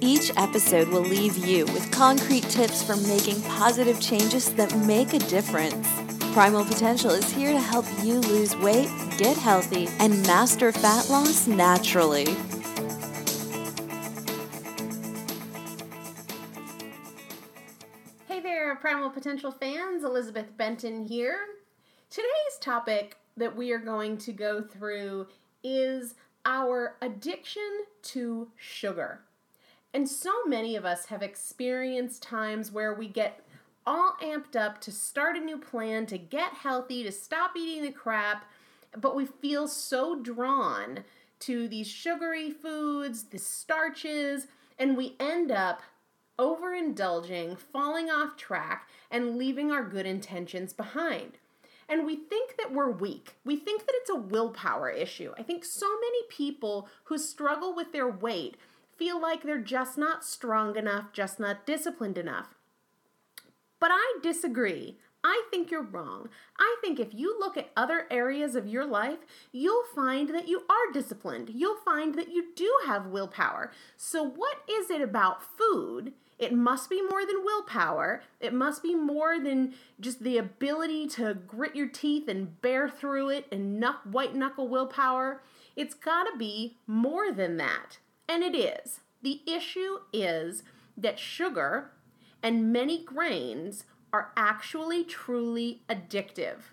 [0.00, 5.18] each episode will leave you with concrete tips for making positive changes that make a
[5.18, 5.86] difference.
[6.32, 11.46] Primal Potential is here to help you lose weight, get healthy, and master fat loss
[11.46, 12.26] naturally.
[18.26, 20.04] Hey there, Primal Potential fans.
[20.04, 21.38] Elizabeth Benton here.
[22.10, 25.26] Today's topic that we are going to go through
[25.64, 26.14] is
[26.44, 29.25] our addiction to sugar.
[29.94, 33.40] And so many of us have experienced times where we get
[33.86, 37.92] all amped up to start a new plan, to get healthy, to stop eating the
[37.92, 38.44] crap,
[38.96, 41.04] but we feel so drawn
[41.40, 44.46] to these sugary foods, the starches,
[44.78, 45.82] and we end up
[46.38, 51.38] overindulging, falling off track, and leaving our good intentions behind
[51.88, 53.36] and we think that we're weak.
[53.44, 55.32] We think that it's a willpower issue.
[55.38, 58.56] I think so many people who struggle with their weight
[58.96, 62.54] feel like they're just not strong enough, just not disciplined enough.
[63.78, 64.98] But I disagree.
[65.22, 66.28] I think you're wrong.
[66.58, 69.18] I think if you look at other areas of your life,
[69.50, 71.50] you'll find that you are disciplined.
[71.52, 73.72] You'll find that you do have willpower.
[73.96, 78.22] So, what is it about food it must be more than willpower.
[78.40, 83.30] It must be more than just the ability to grit your teeth and bear through
[83.30, 85.40] it and white knuckle willpower.
[85.76, 87.98] It's got to be more than that.
[88.28, 89.00] And it is.
[89.22, 90.62] The issue is
[90.96, 91.92] that sugar
[92.42, 96.70] and many grains are actually truly addictive.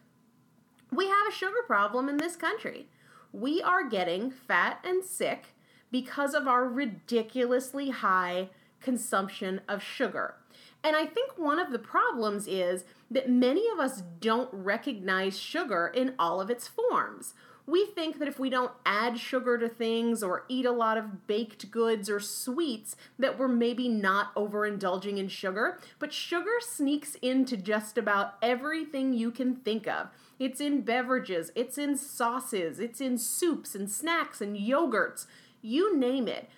[0.91, 2.87] We have a sugar problem in this country.
[3.31, 5.55] We are getting fat and sick
[5.91, 8.49] because of our ridiculously high
[8.81, 10.35] consumption of sugar.
[10.83, 15.87] And I think one of the problems is that many of us don't recognize sugar
[15.87, 17.33] in all of its forms.
[17.65, 21.27] We think that if we don't add sugar to things or eat a lot of
[21.27, 25.79] baked goods or sweets, that we're maybe not overindulging in sugar.
[25.97, 30.09] But sugar sneaks into just about everything you can think of.
[30.39, 35.25] It's in beverages, it's in sauces, it's in soups and snacks and yogurts,
[35.61, 36.49] you name it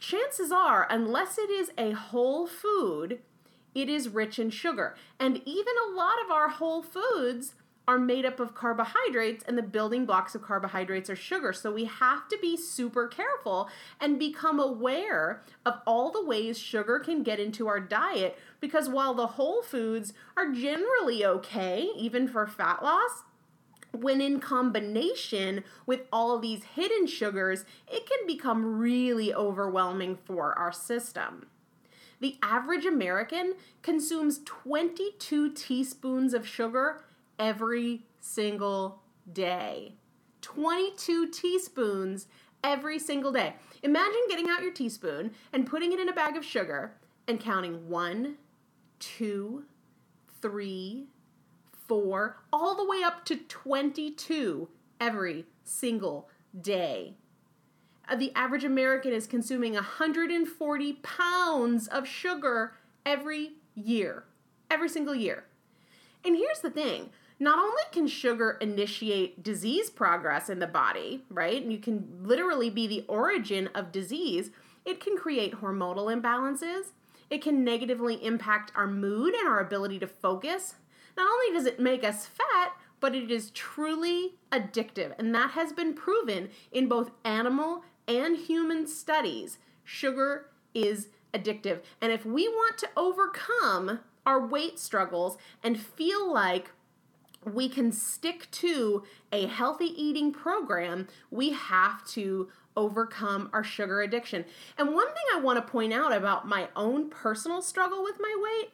[0.00, 3.20] chances are, unless it is a whole food,
[3.74, 4.96] it is rich in sugar.
[5.18, 7.54] And even a lot of our whole foods
[7.90, 11.52] are made up of carbohydrates, and the building blocks of carbohydrates are sugar.
[11.52, 13.68] So we have to be super careful
[14.00, 19.12] and become aware of all the ways sugar can get into our diet because while
[19.12, 23.24] the whole foods are generally okay, even for fat loss,
[23.90, 30.56] when in combination with all of these hidden sugars, it can become really overwhelming for
[30.56, 31.46] our system.
[32.20, 37.02] The average American consumes 22 teaspoons of sugar
[37.40, 39.02] every single
[39.32, 39.94] day.
[40.42, 42.28] 22 teaspoons
[42.62, 43.54] every single day.
[43.82, 46.92] Imagine getting out your teaspoon and putting it in a bag of sugar
[47.26, 48.36] and counting one,
[48.98, 49.64] two,
[50.40, 51.06] three,
[51.72, 54.68] four, all the way up to 22
[55.00, 56.28] every single
[56.60, 57.14] day.
[58.08, 62.74] Uh, the average American is consuming 140 pounds of sugar
[63.06, 64.24] every year,
[64.70, 65.44] every single year.
[66.24, 67.10] And here's the thing
[67.40, 71.60] not only can sugar initiate disease progress in the body, right?
[71.60, 74.50] And you can literally be the origin of disease,
[74.84, 76.92] it can create hormonal imbalances.
[77.30, 80.74] It can negatively impact our mood and our ability to focus,
[81.16, 85.14] not only does it make us fat, but it is truly addictive.
[85.18, 89.58] And that has been proven in both animal and human studies.
[89.84, 91.80] Sugar is addictive.
[92.00, 96.72] And if we want to overcome our weight struggles and feel like
[97.44, 104.44] we can stick to a healthy eating program, we have to overcome our sugar addiction.
[104.78, 108.34] And one thing I want to point out about my own personal struggle with my
[108.36, 108.72] weight,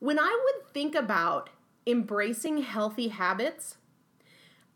[0.00, 1.50] when I would think about
[1.86, 3.76] embracing healthy habits,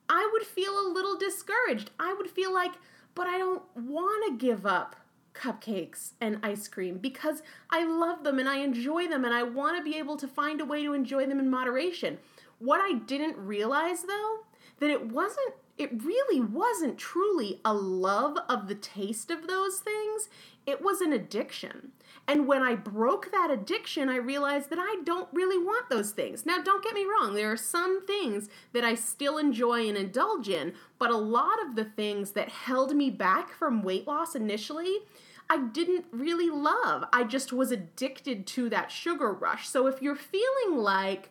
[0.09, 1.91] I would feel a little discouraged.
[1.99, 2.73] I would feel like,
[3.15, 4.97] but I don't want to give up
[5.35, 9.79] cupcakes and ice cream because I love them and I enjoy them and I want
[9.79, 12.19] to be able to find a way to enjoy them in moderation.
[12.63, 14.39] What I didn't realize though,
[14.79, 20.29] that it wasn't it really wasn't truly a love of the taste of those things.
[20.65, 21.91] It was an addiction.
[22.29, 26.47] And when I broke that addiction, I realized that I don't really want those things.
[26.47, 30.49] Now, don't get me wrong, there are some things that I still enjoy and indulge
[30.49, 34.99] in, but a lot of the things that held me back from weight loss initially,
[35.51, 37.05] I didn't really love.
[37.13, 39.69] I just was addicted to that sugar rush.
[39.69, 41.31] So if you're feeling like,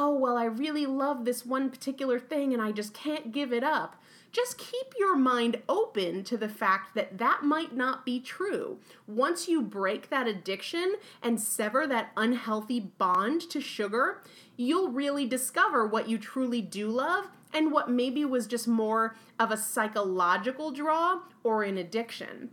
[0.00, 3.64] oh, well, I really love this one particular thing and I just can't give it
[3.64, 4.00] up.
[4.30, 8.78] Just keep your mind open to the fact that that might not be true.
[9.08, 14.22] Once you break that addiction and sever that unhealthy bond to sugar,
[14.56, 19.50] you'll really discover what you truly do love and what maybe was just more of
[19.50, 22.50] a psychological draw or an addiction.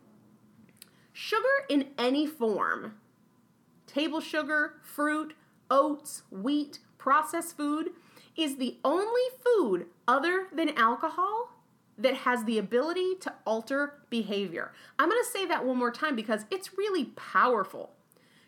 [1.13, 2.95] Sugar in any form
[3.85, 5.35] table sugar, fruit,
[5.69, 7.91] oats, wheat, processed food
[8.35, 11.51] is the only food other than alcohol
[11.99, 14.71] that has the ability to alter behavior.
[14.97, 17.91] I'm going to say that one more time because it's really powerful.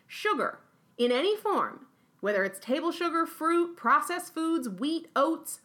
[0.08, 0.58] Sugar
[0.98, 1.86] in any form,
[2.18, 5.60] whether it's table sugar, fruit, processed foods, wheat, oats,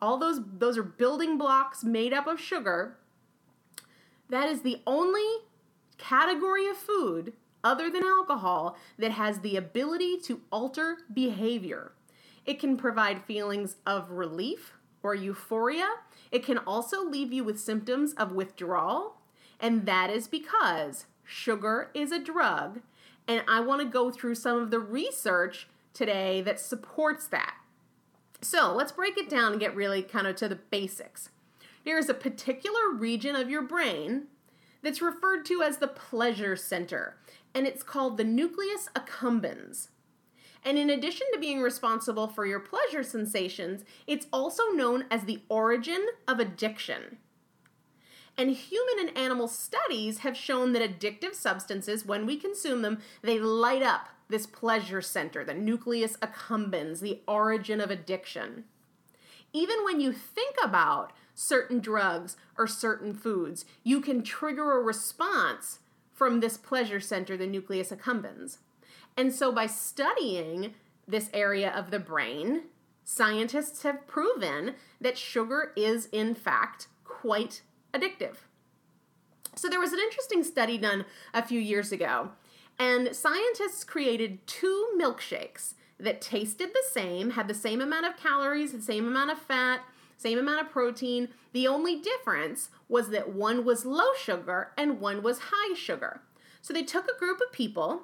[0.00, 2.96] all those those are building blocks made up of sugar.
[4.30, 5.44] That is the only
[5.98, 11.92] category of food other than alcohol that has the ability to alter behavior.
[12.48, 15.86] It can provide feelings of relief or euphoria.
[16.30, 19.18] It can also leave you with symptoms of withdrawal,
[19.60, 22.80] and that is because sugar is a drug.
[23.28, 27.56] And I want to go through some of the research today that supports that.
[28.40, 31.28] So let's break it down and get really kind of to the basics.
[31.84, 34.28] There is a particular region of your brain
[34.80, 37.18] that's referred to as the pleasure center,
[37.54, 39.88] and it's called the nucleus accumbens.
[40.64, 45.42] And in addition to being responsible for your pleasure sensations, it's also known as the
[45.48, 47.18] origin of addiction.
[48.36, 53.38] And human and animal studies have shown that addictive substances, when we consume them, they
[53.38, 58.64] light up this pleasure center, the nucleus accumbens, the origin of addiction.
[59.52, 65.78] Even when you think about certain drugs or certain foods, you can trigger a response
[66.12, 68.58] from this pleasure center, the nucleus accumbens.
[69.18, 70.74] And so, by studying
[71.08, 72.62] this area of the brain,
[73.02, 78.36] scientists have proven that sugar is, in fact, quite addictive.
[79.56, 82.30] So, there was an interesting study done a few years ago,
[82.78, 88.70] and scientists created two milkshakes that tasted the same, had the same amount of calories,
[88.70, 89.80] the same amount of fat,
[90.16, 91.26] same amount of protein.
[91.52, 96.20] The only difference was that one was low sugar and one was high sugar.
[96.62, 98.02] So they took a group of people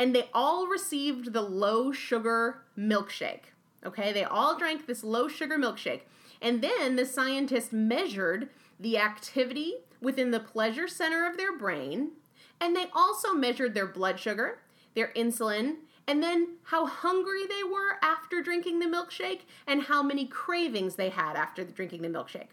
[0.00, 3.52] and they all received the low sugar milkshake.
[3.84, 6.00] Okay, they all drank this low sugar milkshake.
[6.40, 8.48] And then the scientist measured
[8.80, 12.12] the activity within the pleasure center of their brain,
[12.58, 14.60] and they also measured their blood sugar,
[14.94, 15.76] their insulin,
[16.08, 21.10] and then how hungry they were after drinking the milkshake and how many cravings they
[21.10, 22.48] had after drinking the milkshake.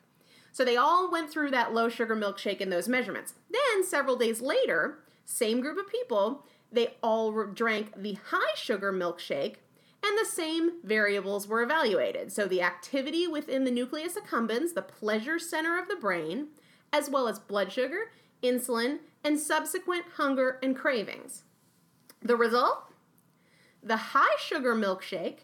[0.52, 3.36] So they all went through that low sugar milkshake and those measurements.
[3.50, 9.56] Then, several days later, same group of people, they all drank the high sugar milkshake
[10.04, 12.32] and the same variables were evaluated.
[12.32, 16.48] So the activity within the nucleus accumbens, the pleasure center of the brain,
[16.94, 18.12] as well as blood sugar,
[18.44, 21.44] insulin, and subsequent hunger and cravings.
[22.22, 22.94] The result?
[23.84, 25.40] The high sugar milkshake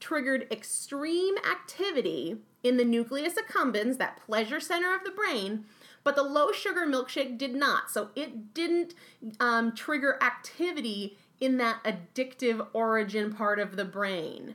[0.00, 5.64] triggered extreme activity in the nucleus accumbens, that pleasure center of the brain,
[6.06, 7.90] but the low sugar milkshake did not.
[7.90, 8.94] So it didn't
[9.40, 14.54] um, trigger activity in that addictive origin part of the brain.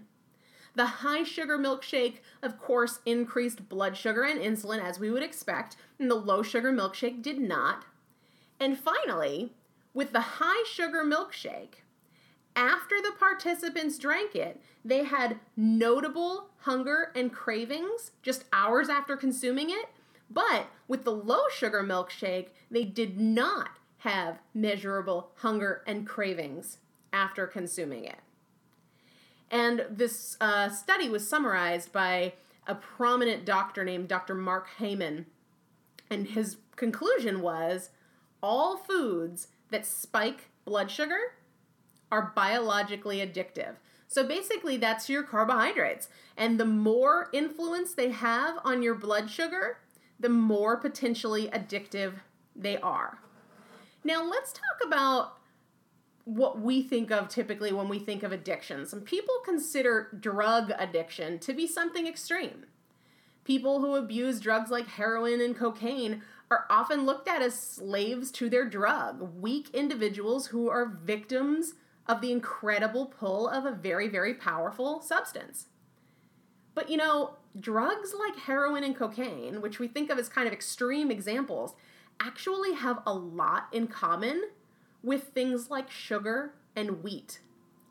[0.75, 5.75] The high sugar milkshake, of course, increased blood sugar and insulin as we would expect,
[5.99, 7.83] and the low sugar milkshake did not.
[8.57, 9.51] And finally,
[9.93, 11.83] with the high sugar milkshake,
[12.55, 19.69] after the participants drank it, they had notable hunger and cravings just hours after consuming
[19.69, 19.89] it.
[20.33, 23.69] But with the low sugar milkshake, they did not
[23.99, 26.79] have measurable hunger and cravings
[27.13, 28.19] after consuming it.
[29.49, 32.33] And this uh, study was summarized by
[32.67, 34.35] a prominent doctor named Dr.
[34.35, 35.27] Mark Hyman.
[36.09, 37.91] And his conclusion was
[38.43, 41.35] all foods that spike blood sugar
[42.11, 43.75] are biologically addictive.
[44.09, 46.09] So basically, that's your carbohydrates.
[46.35, 49.77] And the more influence they have on your blood sugar,
[50.21, 52.13] the more potentially addictive
[52.55, 53.17] they are.
[54.03, 55.37] Now, let's talk about
[56.25, 58.85] what we think of typically when we think of addiction.
[58.85, 62.65] Some people consider drug addiction to be something extreme.
[63.43, 68.49] People who abuse drugs like heroin and cocaine are often looked at as slaves to
[68.49, 71.73] their drug, weak individuals who are victims
[72.07, 75.67] of the incredible pull of a very, very powerful substance.
[76.75, 80.53] But you know, drugs like heroin and cocaine, which we think of as kind of
[80.53, 81.75] extreme examples,
[82.19, 84.43] actually have a lot in common
[85.03, 87.39] with things like sugar and wheat.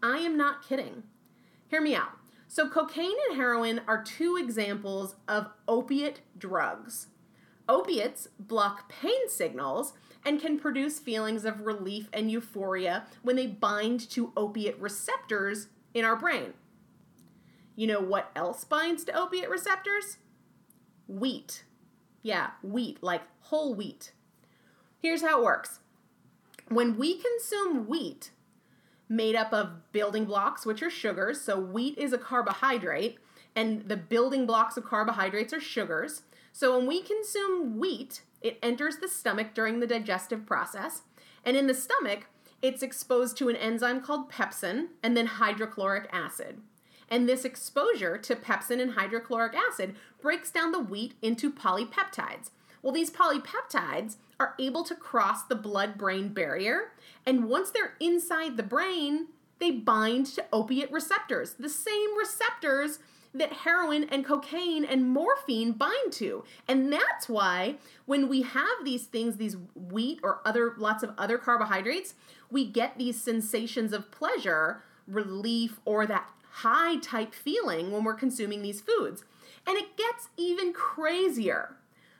[0.03, 1.03] I am not kidding.
[1.69, 2.13] Hear me out.
[2.49, 7.09] So, cocaine and heroin are two examples of opiate drugs.
[7.69, 9.93] Opiates block pain signals
[10.25, 16.05] and can produce feelings of relief and euphoria when they bind to opiate receptors in
[16.05, 16.55] our brain.
[17.77, 20.19] You know what else binds to opiate receptors?
[21.07, 21.65] Wheat.
[22.23, 24.13] Yeah, wheat, like whole wheat.
[24.99, 25.81] Here's how it works
[26.69, 28.31] when we consume wheat,
[29.09, 33.19] made up of building blocks, which are sugars, so wheat is a carbohydrate,
[33.57, 36.23] and the building blocks of carbohydrates are sugars.
[36.53, 41.03] So when we consume wheat, it enters the stomach during the digestive process,
[41.45, 42.27] and in the stomach,
[42.63, 46.61] it's exposed to an enzyme called pepsin and then hydrochloric acid.
[47.11, 52.51] And this exposure to pepsin and hydrochloric acid breaks down the wheat into polypeptides.
[52.83, 56.93] Well, these polypeptides are able to cross the blood brain barrier,
[57.27, 59.27] and once they're inside the brain,
[59.59, 63.01] they bind to opiate receptors, the same receptors
[63.35, 66.43] that heroin and cocaine and morphine bind to.
[66.67, 67.77] And that's why
[68.07, 72.15] when we have these things, these wheat or other lots of other carbohydrates,
[72.51, 76.29] we get these sensations of pleasure, relief, or that
[76.63, 79.25] high type feeling when we're consuming these foods.
[79.67, 81.77] And it gets even crazier.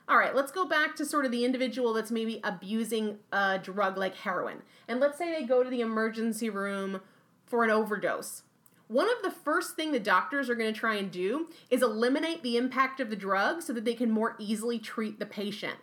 [0.07, 3.97] All right, let's go back to sort of the individual that's maybe abusing a drug
[3.97, 4.61] like heroin.
[4.87, 7.01] And let's say they go to the emergency room
[7.45, 8.43] for an overdose.
[8.87, 12.43] One of the first thing the doctors are going to try and do is eliminate
[12.43, 15.77] the impact of the drug so that they can more easily treat the patient.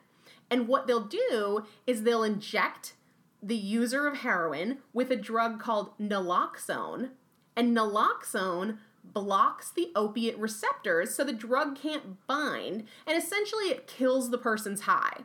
[0.51, 2.95] And what they'll do is they'll inject
[3.43, 7.11] the user of heroin with a drug called naloxone,
[7.59, 14.31] and naloxone blocks the opiate receptors so the drug can't bind, and essentially it kills
[14.31, 15.25] the person's high.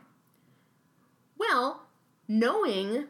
[1.38, 1.86] Well,
[2.26, 3.04] knowing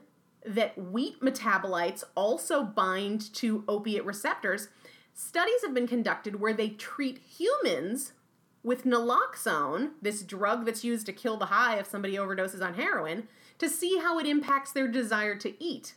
[0.44, 4.68] that wheat metabolites also bind to opiate receptors,
[5.14, 8.12] studies have been conducted where they treat humans
[8.62, 13.26] with naloxone, this drug that's used to kill the high if somebody overdoses on heroin,
[13.58, 15.94] to see how it impacts their desire to eat.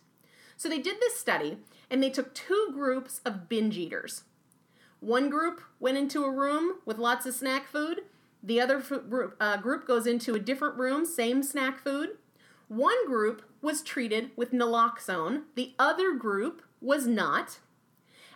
[0.57, 1.59] So they did this study
[1.89, 4.23] and they took two groups of binge eaters.
[4.99, 8.01] One group went into a room with lots of snack food.
[8.41, 12.17] The other group, uh, group goes into a different room, same snack food.
[12.67, 17.59] One group was treated with naloxone, the other group was not.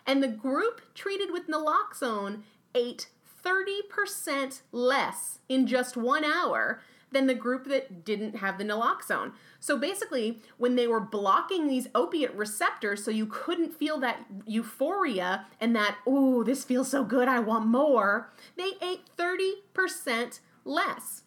[0.06, 2.42] And the group treated with naloxone
[2.74, 3.08] ate
[3.44, 6.80] 30% less in just one hour
[7.12, 9.32] than the group that didn't have the naloxone.
[9.60, 15.46] So basically, when they were blocking these opiate receptors so you couldn't feel that euphoria
[15.60, 21.22] and that, oh, this feels so good, I want more, they ate 30% less.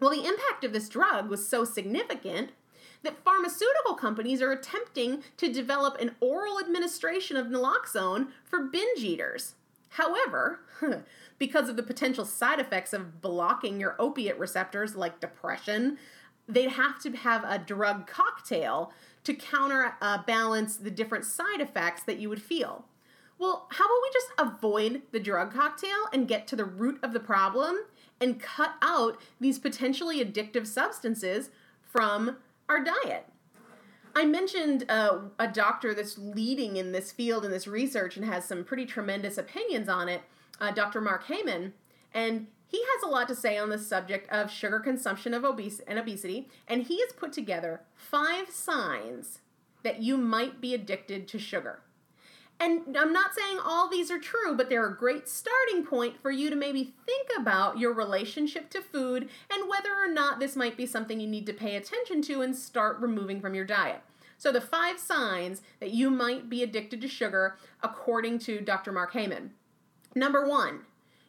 [0.00, 2.50] Well, the impact of this drug was so significant
[3.02, 9.54] that pharmaceutical companies are attempting to develop an oral administration of naloxone for binge eaters.
[9.92, 10.60] However,
[11.38, 15.98] because of the potential side effects of blocking your opiate receptors like depression,
[16.48, 18.92] they'd have to have a drug cocktail
[19.24, 22.86] to counterbalance uh, the different side effects that you would feel.
[23.38, 27.12] Well, how about we just avoid the drug cocktail and get to the root of
[27.12, 27.76] the problem
[28.18, 31.50] and cut out these potentially addictive substances
[31.82, 33.26] from our diet?
[34.14, 38.44] I mentioned uh, a doctor that's leading in this field in this research and has
[38.44, 40.22] some pretty tremendous opinions on it,
[40.60, 41.00] uh, Dr.
[41.00, 41.72] Mark Hyman,
[42.12, 45.80] and he has a lot to say on the subject of sugar consumption of obese
[45.80, 49.40] and obesity, and he has put together five signs
[49.82, 51.80] that you might be addicted to sugar.
[52.62, 56.30] And I'm not saying all these are true, but they're a great starting point for
[56.30, 60.76] you to maybe think about your relationship to food and whether or not this might
[60.76, 64.02] be something you need to pay attention to and start removing from your diet.
[64.38, 68.92] So, the five signs that you might be addicted to sugar, according to Dr.
[68.92, 69.54] Mark Hyman.
[70.14, 70.82] Number one,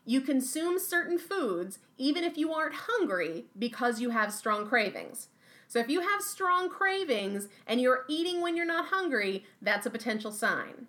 [0.06, 5.30] you consume certain foods even if you aren't hungry because you have strong cravings.
[5.68, 9.90] So, if you have strong cravings and you're eating when you're not hungry, that's a
[9.90, 10.86] potential sign.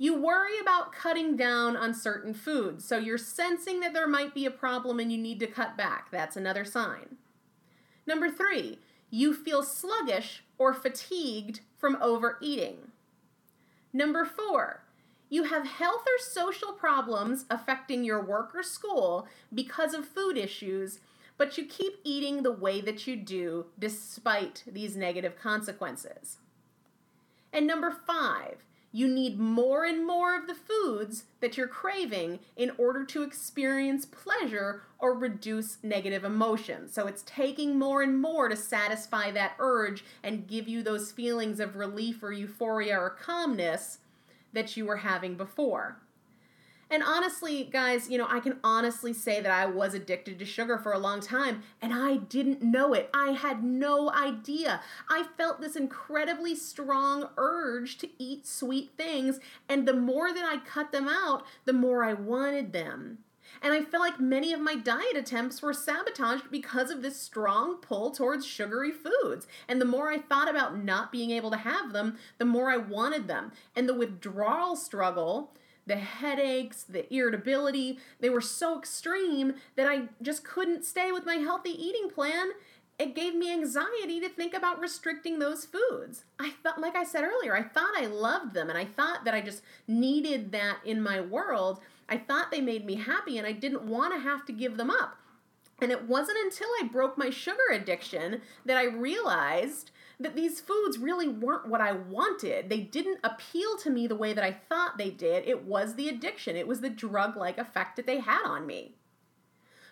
[0.00, 4.46] You worry about cutting down on certain foods, so you're sensing that there might be
[4.46, 6.12] a problem and you need to cut back.
[6.12, 7.16] That's another sign.
[8.06, 8.78] Number three,
[9.10, 12.92] you feel sluggish or fatigued from overeating.
[13.92, 14.84] Number four,
[15.28, 21.00] you have health or social problems affecting your work or school because of food issues,
[21.36, 26.38] but you keep eating the way that you do despite these negative consequences.
[27.52, 28.62] And number five,
[28.98, 34.04] you need more and more of the foods that you're craving in order to experience
[34.04, 36.94] pleasure or reduce negative emotions.
[36.94, 41.60] So it's taking more and more to satisfy that urge and give you those feelings
[41.60, 43.98] of relief or euphoria or calmness
[44.52, 46.02] that you were having before.
[46.90, 50.78] And honestly, guys, you know, I can honestly say that I was addicted to sugar
[50.78, 53.10] for a long time and I didn't know it.
[53.12, 54.80] I had no idea.
[55.10, 60.64] I felt this incredibly strong urge to eat sweet things, and the more that I
[60.64, 63.18] cut them out, the more I wanted them.
[63.62, 67.76] And I feel like many of my diet attempts were sabotaged because of this strong
[67.76, 69.46] pull towards sugary foods.
[69.66, 72.76] And the more I thought about not being able to have them, the more I
[72.76, 73.52] wanted them.
[73.74, 75.52] And the withdrawal struggle
[75.88, 81.36] the headaches, the irritability, they were so extreme that I just couldn't stay with my
[81.36, 82.50] healthy eating plan.
[82.98, 86.24] It gave me anxiety to think about restricting those foods.
[86.38, 89.34] I felt, like I said earlier, I thought I loved them and I thought that
[89.34, 91.80] I just needed that in my world.
[92.08, 94.90] I thought they made me happy and I didn't want to have to give them
[94.90, 95.16] up.
[95.80, 100.98] And it wasn't until I broke my sugar addiction that I realized that these foods
[100.98, 102.68] really weren't what I wanted.
[102.68, 105.46] They didn't appeal to me the way that I thought they did.
[105.46, 108.94] It was the addiction, it was the drug like effect that they had on me.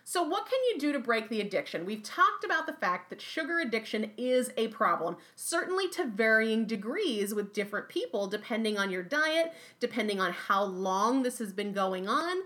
[0.08, 1.84] So, what can you do to break the addiction?
[1.84, 7.34] We've talked about the fact that sugar addiction is a problem, certainly to varying degrees
[7.34, 12.08] with different people, depending on your diet, depending on how long this has been going
[12.08, 12.42] on.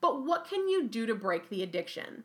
[0.00, 2.24] But what can you do to break the addiction?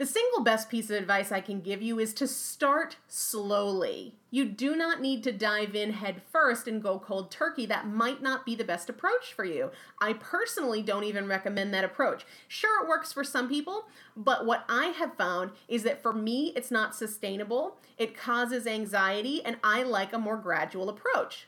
[0.00, 4.14] The single best piece of advice I can give you is to start slowly.
[4.30, 7.66] You do not need to dive in head first and go cold turkey.
[7.66, 9.72] That might not be the best approach for you.
[10.00, 12.24] I personally don't even recommend that approach.
[12.48, 16.54] Sure, it works for some people, but what I have found is that for me,
[16.56, 17.76] it's not sustainable.
[17.98, 21.46] It causes anxiety, and I like a more gradual approach.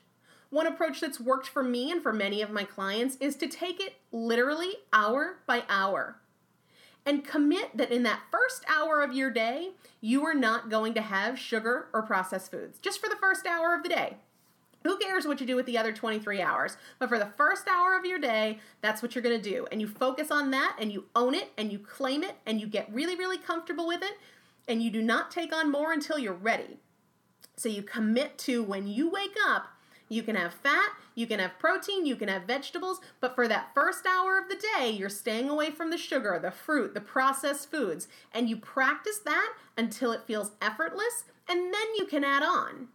[0.51, 3.81] One approach that's worked for me and for many of my clients is to take
[3.81, 6.19] it literally hour by hour
[7.05, 11.03] and commit that in that first hour of your day, you are not going to
[11.03, 14.17] have sugar or processed foods, just for the first hour of the day.
[14.85, 16.77] Who cares what you do with the other 23 hours?
[16.99, 19.67] But for the first hour of your day, that's what you're going to do.
[19.71, 22.67] And you focus on that and you own it and you claim it and you
[22.67, 24.19] get really, really comfortable with it.
[24.67, 26.79] And you do not take on more until you're ready.
[27.57, 29.69] So you commit to when you wake up,
[30.13, 33.75] you can have fat, you can have protein, you can have vegetables, but for that
[33.75, 37.71] first hour of the day, you're staying away from the sugar, the fruit, the processed
[37.71, 42.89] foods, and you practice that until it feels effortless, and then you can add on.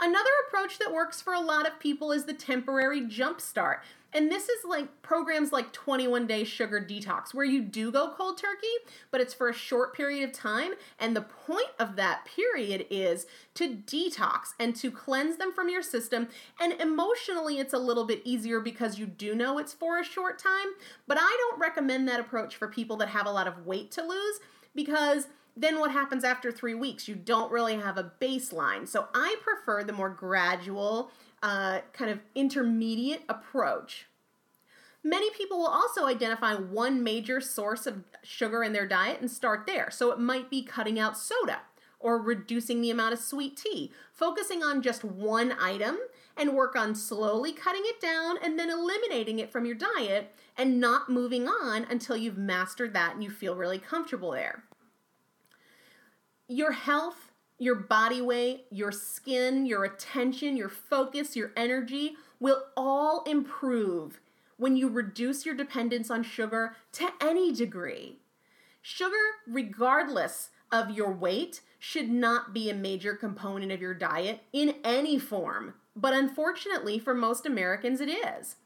[0.00, 3.82] Another approach that works for a lot of people is the temporary jump start.
[4.12, 8.38] And this is like programs like 21 Day Sugar Detox, where you do go cold
[8.38, 8.66] turkey,
[9.10, 10.72] but it's for a short period of time.
[10.98, 15.82] And the point of that period is to detox and to cleanse them from your
[15.82, 16.28] system.
[16.58, 20.38] And emotionally, it's a little bit easier because you do know it's for a short
[20.38, 20.68] time.
[21.06, 24.02] But I don't recommend that approach for people that have a lot of weight to
[24.02, 24.40] lose
[24.74, 25.26] because
[25.58, 27.08] then what happens after three weeks?
[27.08, 28.86] You don't really have a baseline.
[28.86, 31.10] So I prefer the more gradual,
[31.42, 34.06] uh, kind of intermediate approach.
[35.02, 39.66] Many people will also identify one major source of sugar in their diet and start
[39.66, 39.90] there.
[39.90, 41.60] So it might be cutting out soda
[41.98, 45.98] or reducing the amount of sweet tea, focusing on just one item
[46.36, 50.80] and work on slowly cutting it down and then eliminating it from your diet and
[50.80, 54.62] not moving on until you've mastered that and you feel really comfortable there
[56.48, 63.22] your health, your body weight, your skin, your attention, your focus, your energy will all
[63.24, 64.20] improve
[64.56, 68.18] when you reduce your dependence on sugar to any degree.
[68.80, 69.14] Sugar,
[69.46, 75.18] regardless of your weight, should not be a major component of your diet in any
[75.18, 75.74] form.
[75.94, 78.56] But unfortunately, for most Americans, it is.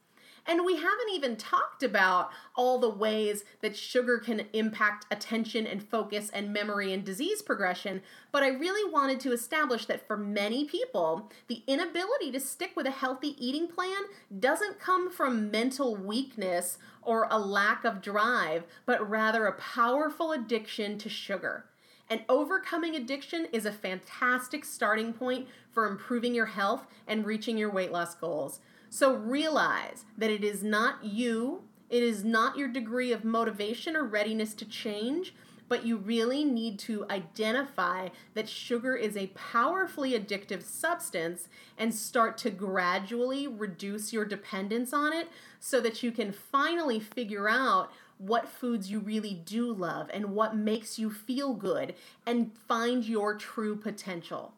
[0.45, 5.81] And we haven't even talked about all the ways that sugar can impact attention and
[5.81, 8.01] focus and memory and disease progression.
[8.31, 12.85] But I really wanted to establish that for many people, the inability to stick with
[12.85, 14.03] a healthy eating plan
[14.37, 20.97] doesn't come from mental weakness or a lack of drive, but rather a powerful addiction
[20.97, 21.65] to sugar.
[22.09, 27.71] And overcoming addiction is a fantastic starting point for improving your health and reaching your
[27.71, 28.59] weight loss goals.
[28.93, 34.03] So realize that it is not you, it is not your degree of motivation or
[34.03, 35.33] readiness to change,
[35.67, 42.37] but you really need to identify that sugar is a powerfully addictive substance and start
[42.37, 45.27] to gradually reduce your dependence on it
[45.59, 50.55] so that you can finally figure out what foods you really do love and what
[50.55, 51.95] makes you feel good
[52.27, 54.53] and find your true potential.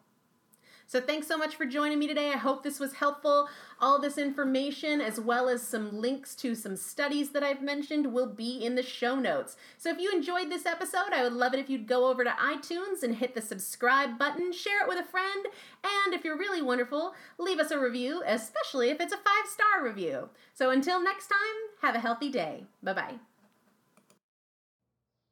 [0.88, 2.30] So thanks so much for joining me today.
[2.30, 3.48] I hope this was helpful.
[3.80, 8.28] All this information, as well as some links to some studies that I've mentioned, will
[8.28, 9.56] be in the show notes.
[9.78, 12.30] So if you enjoyed this episode, I would love it if you'd go over to
[12.30, 15.46] iTunes and hit the subscribe button, share it with a friend,
[16.04, 19.84] and if you're really wonderful, leave us a review, especially if it's a five star
[19.84, 20.28] review.
[20.54, 21.38] So until next time,
[21.82, 22.64] have a healthy day.
[22.82, 23.14] Bye bye.